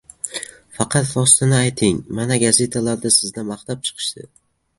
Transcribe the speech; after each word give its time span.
Faqat 0.77 1.11
rostini 1.17 1.55
ayting: 1.57 1.99
mana, 2.21 2.39
gazetalarda 2.45 3.13
sizni 3.19 3.45
maqtab 3.53 3.87
chiqishadi. 3.91 4.29